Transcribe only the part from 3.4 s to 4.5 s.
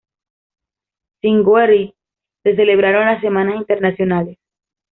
Internacionales".